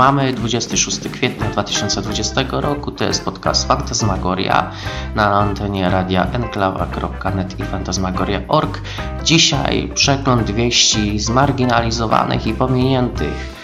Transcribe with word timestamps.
Mamy 0.00 0.32
26 0.32 0.98
kwietnia 1.12 1.50
2020 1.50 2.44
roku, 2.50 2.90
to 2.90 3.04
jest 3.04 3.24
podcast 3.24 3.68
Fantasmagoria 3.68 4.70
na 5.14 5.26
antenie 5.26 5.90
radia 5.90 6.26
enklawa.net 6.32 7.60
i 7.60 7.64
fantasmagoria.org. 7.64 8.80
Dzisiaj 9.24 9.90
przegląd 9.94 10.50
wieści 10.50 11.18
zmarginalizowanych 11.18 12.46
i 12.46 12.54
pominiętych. 12.54 13.60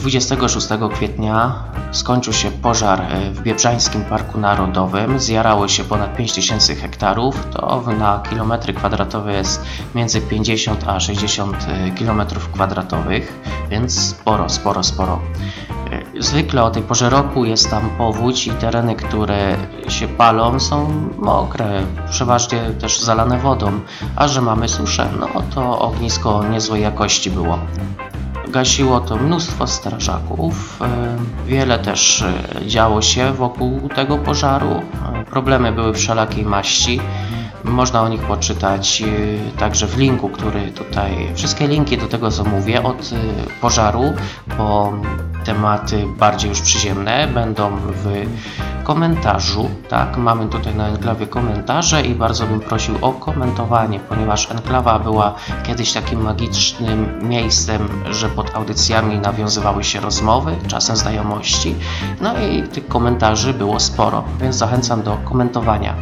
26 0.00 0.68
kwietnia 0.92 1.64
skończył 1.92 2.32
się 2.32 2.50
pożar 2.50 3.00
e, 3.00 3.30
w 3.30 3.42
Biebrzańskim 3.42 4.04
Parku 4.04 4.38
Narodowym. 4.38 5.20
Zjarało 5.20 5.68
się 5.68 5.84
ponad 5.84 6.16
5000 6.16 6.74
hektarów. 6.74 7.46
To 7.50 7.82
na 7.98 8.22
kilometry 8.30 8.72
kwadratowe 8.72 9.32
jest 9.32 9.64
między 9.94 10.20
50 10.20 10.84
a 10.88 11.00
60 11.00 11.56
e, 11.68 11.90
kilometrów 11.90 12.48
kwadratowych, 12.48 13.40
więc 13.70 14.08
sporo, 14.08 14.48
sporo, 14.48 14.82
sporo. 14.82 15.20
Zwykle 16.18 16.62
o 16.62 16.70
tej 16.70 16.82
porze 16.82 17.10
roku 17.10 17.44
jest 17.44 17.70
tam 17.70 17.90
powódź 17.90 18.46
i 18.46 18.50
tereny, 18.50 18.94
które 18.94 19.56
się 19.88 20.08
palą 20.08 20.60
są 20.60 21.08
mokre, 21.18 21.82
przeważnie 22.10 22.60
też 22.80 23.00
zalane 23.00 23.38
wodą, 23.38 23.80
a 24.16 24.28
że 24.28 24.40
mamy 24.40 24.68
suszę, 24.68 25.08
no 25.20 25.42
to 25.54 25.78
ognisko 25.78 26.44
niezłej 26.50 26.82
jakości 26.82 27.30
było. 27.30 27.58
Gasiło 28.48 29.00
to 29.00 29.16
mnóstwo 29.16 29.66
strażaków. 29.66 30.82
E, 30.82 31.16
wiele 31.46 31.78
też 31.78 32.22
e, 32.22 32.66
działo 32.66 33.02
się 33.02 33.32
wokół 33.32 33.88
tego 33.88 34.18
pożaru. 34.18 34.70
E, 34.70 35.24
problemy 35.24 35.72
były 35.72 35.94
wszelakiej 35.94 36.44
maści. 36.44 37.00
Można 37.64 38.02
o 38.02 38.08
nich 38.08 38.20
poczytać 38.20 39.02
także 39.58 39.86
w 39.86 39.98
linku, 39.98 40.28
który 40.28 40.72
tutaj. 40.72 41.32
Wszystkie 41.34 41.68
linki 41.68 41.98
do 41.98 42.06
tego, 42.06 42.30
co 42.30 42.44
mówię, 42.44 42.82
od 42.82 43.10
pożaru 43.60 44.12
po 44.56 44.92
tematy 45.54 46.06
bardziej 46.18 46.48
już 46.48 46.60
przyziemne 46.60 47.26
będą 47.26 47.76
w 47.76 48.26
komentarzu. 48.84 49.70
Tak, 49.88 50.16
mamy 50.16 50.46
tutaj 50.46 50.74
na 50.74 50.88
enklawie 50.88 51.26
komentarze 51.26 52.02
i 52.02 52.14
bardzo 52.14 52.46
bym 52.46 52.60
prosił 52.60 52.94
o 53.02 53.12
komentowanie, 53.12 54.00
ponieważ 54.00 54.50
enklawa 54.50 54.98
była 54.98 55.34
kiedyś 55.62 55.92
takim 55.92 56.22
magicznym 56.22 57.28
miejscem, 57.28 57.88
że 58.10 58.28
pod 58.28 58.54
audycjami 58.54 59.18
nawiązywały 59.18 59.84
się 59.84 60.00
rozmowy, 60.00 60.56
czasem 60.68 60.96
znajomości. 60.96 61.74
No 62.20 62.34
i 62.38 62.62
tych 62.62 62.88
komentarzy 62.88 63.54
było 63.54 63.80
sporo, 63.80 64.24
więc 64.40 64.56
zachęcam 64.56 65.02
do 65.02 65.16
komentowania. 65.16 65.94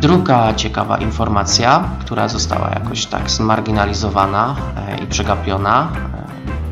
Druga 0.00 0.54
ciekawa 0.54 0.98
informacja, 0.98 1.84
która 2.00 2.28
została 2.28 2.68
jakoś 2.68 3.06
tak 3.06 3.30
zmarginalizowana 3.30 4.56
e, 4.76 4.98
i 5.04 5.06
przegapiona, 5.06 5.88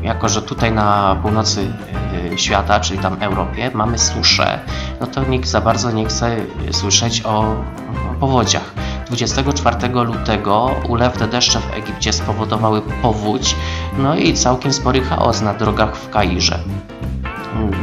jako 0.03 0.29
że 0.29 0.41
tutaj 0.41 0.71
na 0.71 1.15
północy 1.21 1.67
e, 2.33 2.37
świata, 2.37 2.79
czyli 2.79 2.99
tam 2.99 3.17
Europie, 3.19 3.71
mamy 3.73 3.97
suszę, 3.97 4.59
no 5.01 5.07
to 5.07 5.23
nikt 5.23 5.47
za 5.47 5.61
bardzo 5.61 5.91
nie 5.91 6.05
chce 6.05 6.35
słyszeć 6.71 7.25
o, 7.25 7.55
powodziach. 8.19 8.73
24 9.07 9.77
lutego 9.89 10.75
ulewne 10.89 11.27
deszcze 11.27 11.59
w 11.59 11.73
Egipcie 11.73 12.13
spowodowały 12.13 12.81
powódź, 12.81 13.55
no 13.97 14.15
i 14.15 14.33
całkiem 14.33 14.73
spory 14.73 15.01
chaos 15.01 15.41
na 15.41 15.53
drogach 15.53 15.95
w 15.95 16.09
Kairze. 16.09 16.59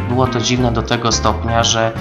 Było 0.08 0.26
to 0.26 0.40
dziwne 0.40 0.72
do 0.72 0.82
tego 0.82 1.12
stopnia, 1.12 1.64
że 1.64 1.92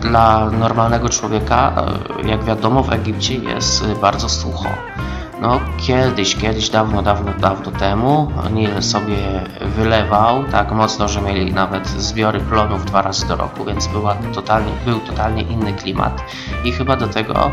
dla 0.00 0.50
normalnego 0.50 1.08
człowieka, 1.08 1.84
jak 2.24 2.44
wiadomo, 2.44 2.82
w 2.82 2.92
Egipcie 2.92 3.34
jest 3.34 3.86
bardzo 4.00 4.28
sucho. 4.28 4.68
No, 5.44 5.60
kiedyś, 5.76 6.36
kiedyś, 6.36 6.70
dawno, 6.70 7.02
dawno, 7.02 7.32
dawno 7.40 7.70
temu 7.70 8.32
Nil 8.52 8.82
sobie 8.82 9.16
wylewał 9.60 10.44
tak 10.44 10.72
mocno, 10.72 11.08
że 11.08 11.22
mieli 11.22 11.52
nawet 11.52 11.88
zbiory 11.88 12.40
plonów 12.40 12.84
dwa 12.84 13.02
razy 13.02 13.28
do 13.28 13.36
roku, 13.36 13.64
więc 13.64 13.86
była 13.86 14.14
totalnie, 14.14 14.72
był 14.84 15.00
totalnie 15.00 15.42
inny 15.42 15.72
klimat. 15.72 16.22
I 16.64 16.72
chyba 16.72 16.96
do 16.96 17.08
tego 17.08 17.50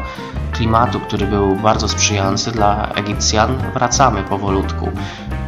klimatu, 0.52 1.00
który 1.00 1.28
był 1.28 1.56
bardzo 1.56 1.88
sprzyjający 1.88 2.52
dla 2.52 2.88
Egipcjan, 2.88 3.58
wracamy 3.74 4.24
powolutku. 4.24 4.92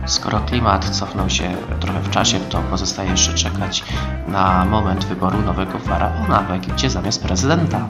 Skoro 0.06 0.39
klimat 0.39 0.89
cofnął 0.89 1.29
się 1.29 1.51
trochę 1.79 2.00
w 2.00 2.09
czasie, 2.09 2.39
to 2.39 2.59
pozostaje 2.59 3.12
jeszcze 3.12 3.34
czekać 3.34 3.84
na 4.28 4.66
moment 4.66 5.06
wyboru 5.06 5.41
nowego 5.41 5.79
faraona 5.79 6.41
w 6.41 6.51
Egipcie 6.51 6.89
zamiast 6.89 7.23
prezydenta. 7.23 7.88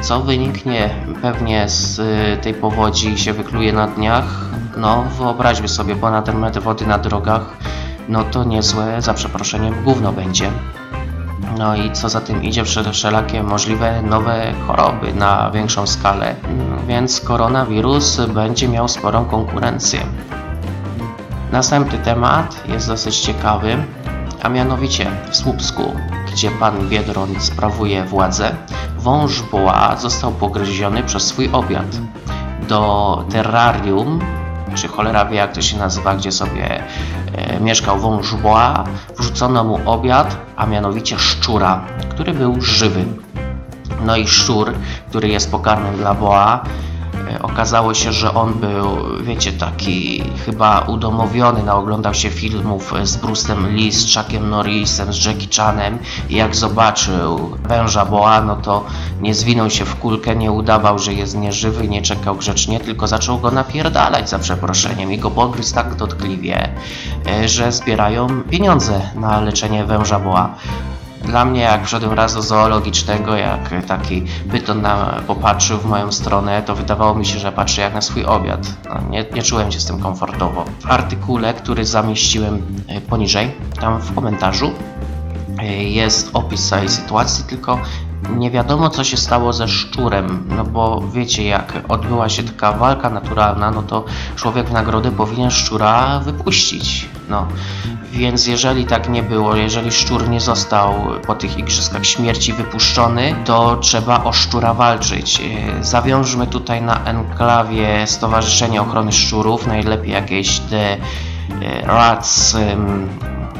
Co 0.00 0.20
wyniknie 0.20 0.90
pewnie 1.22 1.68
z 1.68 1.98
y, 1.98 2.42
tej 2.42 2.54
powodzi 2.54 3.18
się 3.18 3.32
wykluje 3.32 3.72
na 3.72 3.86
dniach? 3.86 4.24
No, 4.76 5.04
wyobraźmy 5.18 5.68
sobie, 5.68 5.96
bo 5.96 6.10
na 6.10 6.22
ten 6.22 6.38
metr 6.38 6.60
wody 6.60 6.86
na 6.86 6.98
drogach, 6.98 7.56
no 8.08 8.24
to 8.24 8.44
niezłe, 8.44 9.02
za 9.02 9.14
przeproszeniem, 9.14 9.84
gówno 9.84 10.12
będzie. 10.12 10.50
No 11.58 11.76
i 11.76 11.92
co 11.92 12.08
za 12.08 12.20
tym 12.20 12.42
idzie, 12.42 12.64
wszelakie 12.92 13.42
możliwe 13.42 14.02
nowe 14.02 14.52
choroby 14.66 15.14
na 15.14 15.50
większą 15.50 15.86
skalę, 15.86 16.34
więc 16.86 17.20
koronawirus 17.20 18.20
będzie 18.26 18.68
miał 18.68 18.88
sporą 18.88 19.24
konkurencję. 19.24 20.00
Następny 21.52 21.98
temat 21.98 22.64
jest 22.68 22.88
dosyć 22.88 23.18
ciekawy, 23.20 23.76
a 24.42 24.48
mianowicie 24.48 25.10
w 25.30 25.36
Słupsku, 25.36 25.94
gdzie 26.32 26.50
pan 26.50 26.88
Biedron 26.88 27.40
sprawuje 27.40 28.04
władzę, 28.04 28.54
wąż 28.98 29.42
boa 29.42 29.96
został 29.96 30.32
pogryziony 30.32 31.02
przez 31.02 31.26
swój 31.26 31.48
obiad. 31.52 31.96
Do 32.68 33.24
terrarium, 33.30 34.20
czy 34.74 34.88
cholera 34.88 35.24
wie 35.24 35.36
jak 35.36 35.52
to 35.52 35.62
się 35.62 35.78
nazywa, 35.78 36.14
gdzie 36.14 36.32
sobie 36.32 36.82
e, 37.32 37.60
mieszkał 37.60 37.98
wąż 37.98 38.34
boa, 38.34 38.84
wrzucono 39.18 39.64
mu 39.64 39.78
obiad, 39.86 40.36
a 40.56 40.66
mianowicie 40.66 41.18
szczura, 41.18 41.84
który 42.10 42.32
był 42.34 42.60
żywy. 42.60 43.04
No 44.04 44.16
i 44.16 44.28
szczur, 44.28 44.72
który 45.08 45.28
jest 45.28 45.50
pokarmem 45.50 45.96
dla 45.96 46.14
boa, 46.14 46.64
okazało 47.42 47.94
się, 47.94 48.12
że 48.12 48.34
on 48.34 48.54
był, 48.54 48.86
wiecie, 49.22 49.52
taki 49.52 50.24
chyba 50.44 50.80
udomowiony, 50.80 51.62
naoglądał 51.62 52.14
się 52.14 52.30
filmów 52.30 52.94
z 53.02 53.18
Bruce'em 53.18 53.74
Lee, 53.74 53.92
z 53.92 54.14
Chuckiem 54.14 54.50
Norrisem, 54.50 55.12
z 55.12 55.26
Jackie 55.26 55.48
Chanem 55.56 55.98
i 56.28 56.36
jak 56.36 56.56
zobaczył 56.56 57.56
węża 57.68 58.04
Boa, 58.04 58.40
no 58.40 58.56
to 58.56 58.84
nie 59.20 59.34
zwinął 59.34 59.70
się 59.70 59.84
w 59.84 59.96
kulkę, 59.96 60.36
nie 60.36 60.52
udawał, 60.52 60.98
że 60.98 61.12
jest 61.12 61.36
nieżywy, 61.36 61.88
nie 61.88 62.02
czekał 62.02 62.36
grzecznie, 62.36 62.80
tylko 62.80 63.06
zaczął 63.06 63.38
go 63.38 63.50
napierdalać 63.50 64.30
za 64.30 64.38
przeproszeniem 64.38 65.12
i 65.12 65.18
go 65.18 65.30
pogryzł 65.30 65.74
tak 65.74 65.94
dotkliwie, 65.94 66.68
e, 67.26 67.48
że 67.48 67.72
zbierają 67.72 68.42
pieniądze 68.42 69.00
na 69.14 69.40
leczenie 69.40 69.84
węża 69.84 70.20
Boa. 70.20 70.54
Dla 71.24 71.44
mnie, 71.44 71.60
jak 71.60 71.86
wszedłem 71.86 72.12
raz 72.12 72.34
do 72.34 72.42
zoologicznego, 72.42 73.36
jak 73.36 73.84
taki 73.86 74.24
pyton 74.50 74.82
na, 74.82 75.20
popatrzył 75.26 75.78
w 75.78 75.84
moją 75.84 76.12
stronę, 76.12 76.62
to 76.62 76.74
wydawało 76.74 77.14
mi 77.14 77.26
się, 77.26 77.38
że 77.38 77.52
patrzy 77.52 77.80
jak 77.80 77.94
na 77.94 78.00
swój 78.00 78.24
obiad. 78.24 78.66
No, 78.88 79.10
nie, 79.10 79.24
nie 79.34 79.42
czułem 79.42 79.72
się 79.72 79.80
z 79.80 79.84
tym 79.84 80.00
komfortowo. 80.00 80.64
W 80.80 80.90
artykule, 80.90 81.54
który 81.54 81.84
zamieściłem 81.84 82.62
e, 82.88 83.00
poniżej, 83.00 83.50
tam 83.80 84.00
w 84.00 84.14
komentarzu, 84.14 84.72
e, 85.58 85.84
jest 85.84 86.30
opis 86.32 86.68
całej 86.68 86.88
sytuacji, 86.88 87.44
tylko 87.44 87.78
nie 88.36 88.50
wiadomo 88.50 88.90
co 88.90 89.04
się 89.04 89.16
stało 89.16 89.52
ze 89.52 89.68
szczurem, 89.68 90.44
no 90.48 90.64
bo 90.64 91.02
wiecie 91.12 91.44
jak 91.44 91.72
odbyła 91.88 92.28
się 92.28 92.42
taka 92.42 92.72
walka 92.72 93.10
naturalna, 93.10 93.70
no 93.70 93.82
to 93.82 94.04
człowiek 94.36 94.68
w 94.68 94.72
nagrodę 94.72 95.10
powinien 95.12 95.50
szczura 95.50 96.18
wypuścić. 96.18 97.08
No, 97.28 97.46
więc 98.12 98.46
jeżeli 98.46 98.84
tak 98.84 99.08
nie 99.08 99.22
było, 99.22 99.56
jeżeli 99.56 99.92
szczur 99.92 100.28
nie 100.28 100.40
został 100.40 100.94
po 101.26 101.34
tych 101.34 101.58
igrzyskach 101.58 102.06
śmierci 102.06 102.52
wypuszczony, 102.52 103.34
to 103.44 103.76
trzeba 103.76 104.24
o 104.24 104.32
szczura 104.32 104.74
walczyć. 104.74 105.40
E, 105.40 105.84
zawiążmy 105.84 106.46
tutaj 106.46 106.82
na 106.82 107.04
enklawie 107.04 108.06
Stowarzyszenie 108.06 108.82
Ochrony 108.82 109.12
Szczurów, 109.12 109.66
najlepiej 109.66 110.12
jakieś 110.12 110.58
The 110.58 110.96
Rats 111.82 112.56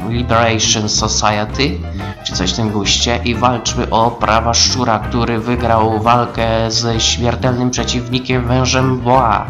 Liberation 0.09 0.89
Society, 0.89 1.79
czy 2.23 2.33
coś 2.33 2.53
w 2.53 2.55
tym 2.55 2.69
guście 2.69 3.19
i 3.25 3.35
walczmy 3.35 3.89
o 3.89 4.11
prawa 4.11 4.53
szczura, 4.53 4.99
który 4.99 5.39
wygrał 5.39 5.99
walkę 5.99 6.71
ze 6.71 6.99
śmiertelnym 6.99 7.69
przeciwnikiem 7.69 8.47
wężem 8.47 8.99
Boa. 8.99 9.45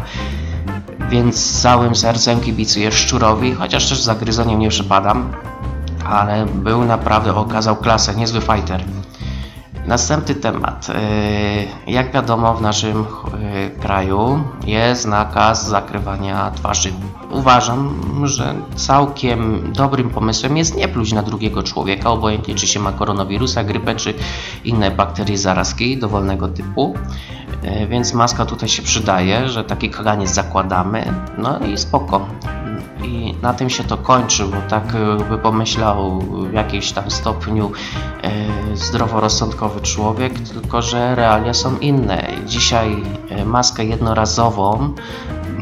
Więc 1.12 1.62
całym 1.62 1.94
sercem 1.94 2.40
kibicuję 2.40 2.92
szczurowi, 2.92 3.54
chociaż 3.54 3.88
też 3.88 4.02
za 4.02 4.14
gryzoniem 4.14 4.58
nie 4.58 4.68
przepadam, 4.68 5.32
ale 6.04 6.46
był 6.46 6.84
naprawdę, 6.84 7.34
okazał 7.34 7.76
klasę, 7.76 8.14
niezły 8.14 8.40
fighter. 8.40 8.84
Następny 9.86 10.34
temat. 10.34 10.88
Y, 10.88 11.90
jak 11.90 12.12
wiadomo, 12.12 12.54
w 12.54 12.62
naszym 12.62 13.00
y, 13.00 13.61
kraju 13.82 14.44
jest 14.66 15.06
nakaz 15.06 15.68
zakrywania 15.68 16.50
twarzy. 16.50 16.92
Uważam, 17.30 17.94
że 18.24 18.54
całkiem 18.76 19.72
dobrym 19.72 20.10
pomysłem 20.10 20.56
jest 20.56 20.76
nie 20.76 20.88
pluć 20.88 21.12
na 21.12 21.22
drugiego 21.22 21.62
człowieka, 21.62 22.10
obojętnie 22.10 22.54
czy 22.54 22.66
się 22.66 22.80
ma 22.80 22.92
koronawirusa, 22.92 23.64
grypę 23.64 23.94
czy 23.94 24.14
inne 24.64 24.90
bakterie 24.90 25.38
zarazki 25.38 25.98
dowolnego 25.98 26.48
typu. 26.48 26.94
Y, 27.64 27.86
więc 27.86 28.14
maska 28.14 28.46
tutaj 28.46 28.68
się 28.68 28.82
przydaje, 28.82 29.48
że 29.48 29.64
taki 29.64 29.90
kaganiec 29.90 30.34
zakładamy. 30.34 31.04
No 31.38 31.58
i 31.58 31.78
spoko. 31.78 32.26
I 33.04 33.34
na 33.42 33.54
tym 33.54 33.70
się 33.70 33.84
to 33.84 33.96
kończy, 33.96 34.44
bo 34.44 34.56
tak 34.68 34.94
e, 34.94 35.24
by 35.24 35.38
pomyślał 35.38 36.18
w 36.20 36.52
jakimś 36.52 36.92
tam 36.92 37.10
stopniu 37.10 37.72
e, 38.22 38.76
zdroworozsądkowy 38.76 39.80
człowiek, 39.80 40.40
tylko 40.40 40.82
że 40.82 41.14
realia 41.14 41.54
są 41.54 41.78
inne. 41.78 42.28
Dzisiaj 42.46 43.02
e, 43.28 43.44
maskę 43.44 43.84
jednorazową 43.84 44.94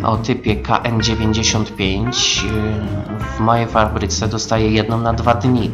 o 0.04 0.16
typie 0.16 0.56
KN95 0.56 2.08
e, 2.08 3.26
w 3.36 3.40
mojej 3.40 3.66
fabryce 3.66 4.28
dostaję 4.28 4.70
jedną 4.70 5.00
na 5.00 5.12
dwa 5.12 5.34
dni. 5.34 5.70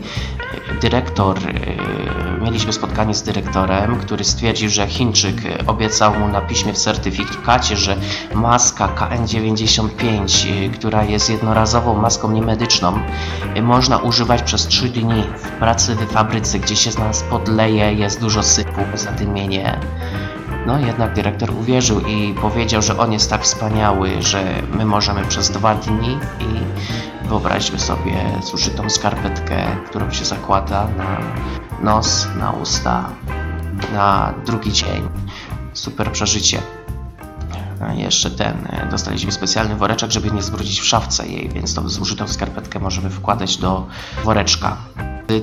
Dyrektor, 0.80 1.38
e, 1.38 2.40
mieliśmy 2.44 2.72
spotkanie 2.72 3.14
z 3.14 3.22
dyrektorem, 3.22 3.96
który 3.96 4.24
stwierdził, 4.24 4.68
że 4.68 4.86
Chińczyk 4.86 5.36
obiecał 5.66 6.18
mu 6.18 6.28
na 6.28 6.40
piśmie 6.40 6.72
w 6.72 6.78
certyfikacie, 6.78 7.76
że 7.76 7.96
maska 8.34 8.88
KN95, 8.88 10.48
e, 10.48 10.68
która 10.68 11.04
jest 11.04 11.30
jednorazową 11.30 11.94
maską 11.94 12.30
niemedyczną, 12.30 12.98
można 13.62 13.98
używać 13.98 14.42
przez 14.42 14.66
3 14.66 14.88
dni 14.88 15.22
w 15.36 15.50
pracy 15.50 15.94
w 15.94 16.12
fabryce, 16.12 16.58
gdzie 16.58 16.76
się 16.76 16.92
z 16.92 16.98
nas 16.98 17.22
podleje, 17.22 17.92
jest 17.92 18.20
dużo 18.20 18.42
sypu, 18.42 18.80
zadymienie. 18.94 19.80
No 20.66 20.78
jednak 20.78 21.14
dyrektor 21.14 21.50
uwierzył 21.50 22.00
i 22.00 22.34
powiedział, 22.34 22.82
że 22.82 22.98
on 22.98 23.12
jest 23.12 23.30
tak 23.30 23.42
wspaniały, 23.42 24.22
że 24.22 24.62
my 24.72 24.84
możemy 24.84 25.24
przez 25.24 25.50
dwa 25.50 25.74
dni 25.74 26.18
i 26.40 27.26
wyobraźmy 27.28 27.78
sobie 27.78 28.24
zużytą 28.44 28.90
skarpetkę, 28.90 29.76
którą 29.86 30.10
się 30.10 30.24
zakłada 30.24 30.88
na 30.88 31.18
nos, 31.82 32.28
na 32.38 32.50
usta, 32.50 33.10
na 33.92 34.34
drugi 34.46 34.72
dzień. 34.72 35.08
Super 35.72 36.12
przeżycie. 36.12 36.62
A 37.80 37.92
jeszcze 37.92 38.30
ten, 38.30 38.66
e, 38.70 38.86
dostaliśmy 38.90 39.32
specjalny 39.32 39.76
woreczek, 39.76 40.10
żeby 40.10 40.30
nie 40.30 40.42
zbrudzić 40.42 40.80
w 40.80 40.84
szafce 40.84 41.26
jej, 41.26 41.48
więc 41.48 41.74
tą 41.74 41.88
zużytą 41.88 42.28
skarpetkę 42.28 42.78
możemy 42.78 43.10
wkładać 43.10 43.56
do 43.56 43.86
woreczka. 44.24 44.76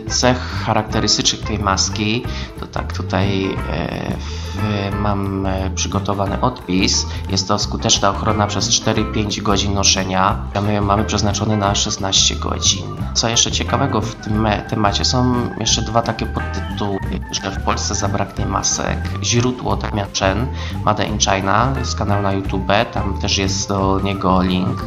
Cech 0.07 0.37
charakterystycznych 0.65 1.41
tej 1.41 1.59
maski, 1.59 2.23
to 2.59 2.67
tak 2.67 2.93
tutaj 2.93 3.55
e, 3.69 4.91
mam 4.91 5.45
e, 5.45 5.69
przygotowany 5.75 6.41
odpis. 6.41 7.05
Jest 7.29 7.47
to 7.47 7.59
skuteczna 7.59 8.09
ochrona 8.09 8.47
przez 8.47 8.69
4-5 8.69 9.41
godzin 9.41 9.73
noszenia. 9.73 10.37
A 10.53 10.61
my 10.61 10.81
mamy 10.81 11.03
przeznaczony 11.03 11.57
na 11.57 11.75
16 11.75 12.35
godzin. 12.35 12.85
Co 13.13 13.29
jeszcze 13.29 13.51
ciekawego 13.51 14.01
w 14.01 14.15
tym 14.15 14.47
temacie 14.69 15.05
są 15.05 15.49
jeszcze 15.59 15.81
dwa 15.81 16.01
takie 16.01 16.25
podtytuły, 16.25 16.99
że 17.31 17.51
w 17.51 17.63
Polsce 17.63 17.95
zabraknie 17.95 18.45
masek. 18.45 18.97
Źródło 19.23 19.75
Damian 19.75 20.07
Chen, 20.19 20.47
Made 20.85 21.05
in 21.05 21.19
China, 21.19 21.73
z 21.83 21.95
kanału 21.95 22.21
na 22.21 22.33
YouTube, 22.33 22.71
tam 22.91 23.19
też 23.21 23.37
jest 23.37 23.69
do 23.69 23.99
niego 24.03 24.41
link. 24.41 24.85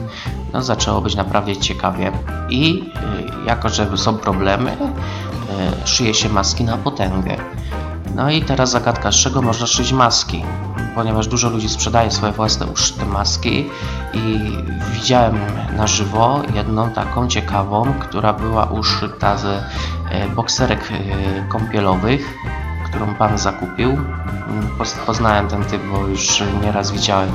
No, 0.52 0.62
zaczęło 0.62 1.00
być 1.00 1.16
naprawdę 1.16 1.56
ciekawie. 1.56 2.12
I 2.50 2.93
y, 3.43 3.46
jako, 3.46 3.69
że 3.69 3.98
są 3.98 4.19
problemy, 4.19 4.76
y, 5.84 5.87
szyje 5.88 6.14
się 6.14 6.28
maski 6.28 6.64
na 6.64 6.76
potęgę. 6.76 7.37
No 8.14 8.31
i 8.31 8.43
teraz 8.43 8.70
zagadka, 8.70 9.12
z 9.12 9.14
czego 9.14 9.43
można 9.43 9.66
szyć 9.66 9.93
maski? 9.93 10.44
Ponieważ 10.94 11.28
dużo 11.28 11.50
ludzi 11.50 11.69
sprzedaje 11.69 12.10
swoje 12.10 12.32
własne 12.32 12.66
uszyte 12.66 13.06
maski 13.06 13.66
i 14.14 14.38
widziałem 14.93 15.38
na 15.76 15.87
żywo 15.87 16.43
jedną 16.54 16.90
taką 16.90 17.28
ciekawą, 17.28 17.94
która 18.00 18.32
była 18.32 18.64
uszyta 18.64 19.37
ze 19.38 19.64
e, 20.10 20.28
bokserek 20.28 20.88
kąpielowych, 21.49 22.38
którą 22.91 23.15
pan 23.15 23.38
zakupił. 23.38 23.91
Mm, 23.91 24.69
poz- 24.79 24.99
Poznałem 25.06 25.49
ten 25.49 25.65
typ, 25.65 25.83
bo 25.93 26.06
już 26.06 26.43
nieraz 26.62 26.91
widziałem 26.93 27.31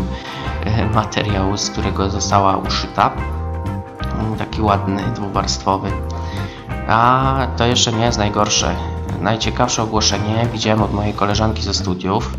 e, 0.65 0.85
materiał, 0.89 1.57
z 1.57 1.69
którego 1.69 2.09
została 2.09 2.57
uszyta. 2.57 3.11
Mm, 4.19 4.35
Taki 4.37 4.61
ładny, 4.61 5.03
dwuwarstwowy. 5.15 5.91
A 6.87 7.47
to 7.57 7.65
jeszcze 7.65 7.91
nie 7.93 8.05
jest 8.05 8.17
najgorsze. 8.17 8.75
Najciekawsze 9.21 9.83
ogłoszenie 9.83 10.47
widziałem 10.53 10.81
od 10.83 10.93
mojej 10.93 11.13
koleżanki 11.13 11.61
ze 11.61 11.73
studiów. 11.73 12.31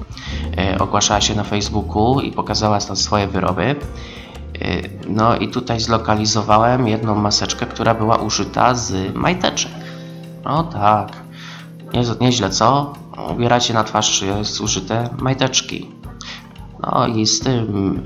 E, 0.58 0.78
ogłaszała 0.78 1.20
się 1.20 1.34
na 1.34 1.44
Facebooku 1.44 2.20
i 2.20 2.32
pokazała 2.32 2.80
tam 2.80 2.96
swoje 2.96 3.26
wyroby. 3.28 3.62
E, 3.64 3.76
No 5.08 5.36
i 5.36 5.48
tutaj 5.48 5.80
zlokalizowałem 5.80 6.88
jedną 6.88 7.14
maseczkę, 7.14 7.66
która 7.66 7.94
była 7.94 8.16
uszyta 8.16 8.74
z 8.74 9.14
majteczek. 9.14 9.72
No 10.44 10.62
tak. 10.64 11.08
Nie, 11.92 12.02
nieźle 12.20 12.50
co? 12.50 12.92
Ubieracie 13.30 13.74
na 13.74 13.84
twarz 13.84 14.22
jest 14.22 14.60
użyte 14.60 15.08
majteczki. 15.18 15.88
No 16.82 17.06
i 17.06 17.26
z 17.26 17.40
tym 17.40 17.96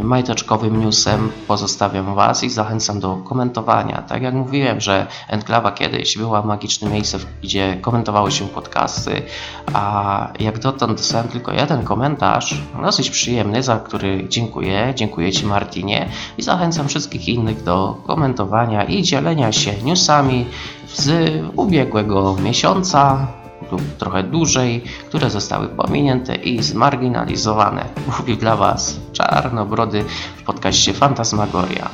y, 0.00 0.04
majteczkowym 0.04 0.80
newsem 0.80 1.32
pozostawiam 1.48 2.14
Was 2.14 2.44
i 2.44 2.50
zachęcam 2.50 3.00
do 3.00 3.16
komentowania. 3.16 4.02
Tak 4.02 4.22
jak 4.22 4.34
mówiłem, 4.34 4.80
że 4.80 5.06
Enklawa 5.28 5.72
kiedyś 5.72 6.18
była 6.18 6.42
magicznym 6.42 6.92
miejscem, 6.92 7.20
gdzie 7.42 7.78
komentowały 7.80 8.32
się 8.32 8.48
podcasty, 8.48 9.22
a 9.72 10.28
jak 10.40 10.58
dotąd 10.58 10.98
dostałem 10.98 11.28
tylko 11.28 11.52
jeden 11.52 11.84
komentarz, 11.84 12.62
dosyć 12.82 13.10
przyjemny, 13.10 13.62
za 13.62 13.76
który 13.76 14.26
dziękuję. 14.28 14.92
Dziękuję 14.96 15.32
Ci 15.32 15.46
Martinie 15.46 16.08
i 16.38 16.42
zachęcam 16.42 16.88
wszystkich 16.88 17.28
innych 17.28 17.62
do 17.62 17.96
komentowania 18.06 18.84
i 18.84 19.02
dzielenia 19.02 19.52
się 19.52 19.72
newsami 19.82 20.46
z 20.96 21.32
ubiegłego 21.56 22.36
miesiąca 22.42 23.26
lub 23.72 23.82
trochę 23.98 24.22
dłużej, 24.22 24.82
które 25.08 25.30
zostały 25.30 25.68
pominięte 25.68 26.34
i 26.34 26.62
zmarginalizowane. 26.62 27.84
Mówi 28.18 28.36
dla 28.36 28.56
Was 28.56 29.00
Czarnobrody 29.12 30.04
w 30.36 30.42
podcaście 30.42 30.92
Fantasmagoria. 30.92 31.90